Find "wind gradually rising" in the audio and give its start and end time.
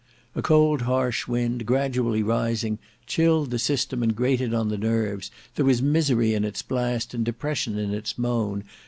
1.27-2.79